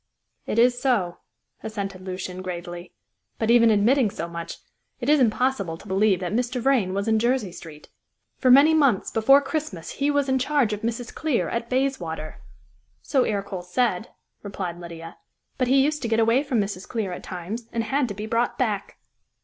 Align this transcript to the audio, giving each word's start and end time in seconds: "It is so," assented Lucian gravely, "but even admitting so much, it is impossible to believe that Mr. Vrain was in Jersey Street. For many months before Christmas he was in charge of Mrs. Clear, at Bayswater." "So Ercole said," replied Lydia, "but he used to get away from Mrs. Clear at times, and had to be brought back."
"It 0.47 0.57
is 0.57 0.79
so," 0.81 1.19
assented 1.61 2.01
Lucian 2.01 2.41
gravely, 2.41 2.91
"but 3.37 3.51
even 3.51 3.69
admitting 3.69 4.09
so 4.09 4.27
much, 4.27 4.57
it 4.99 5.09
is 5.09 5.19
impossible 5.19 5.77
to 5.77 5.87
believe 5.87 6.21
that 6.21 6.33
Mr. 6.33 6.59
Vrain 6.59 6.95
was 6.95 7.07
in 7.07 7.19
Jersey 7.19 7.51
Street. 7.51 7.87
For 8.39 8.49
many 8.49 8.73
months 8.73 9.11
before 9.11 9.43
Christmas 9.43 9.91
he 9.91 10.09
was 10.09 10.27
in 10.27 10.39
charge 10.39 10.73
of 10.73 10.81
Mrs. 10.81 11.13
Clear, 11.13 11.49
at 11.49 11.69
Bayswater." 11.69 12.41
"So 13.03 13.25
Ercole 13.27 13.61
said," 13.61 14.09
replied 14.41 14.79
Lydia, 14.79 15.17
"but 15.59 15.67
he 15.67 15.79
used 15.85 16.01
to 16.01 16.07
get 16.07 16.19
away 16.19 16.41
from 16.41 16.59
Mrs. 16.59 16.87
Clear 16.89 17.13
at 17.13 17.21
times, 17.21 17.67
and 17.71 17.83
had 17.83 18.07
to 18.07 18.15
be 18.15 18.25
brought 18.25 18.57
back." 18.57 18.97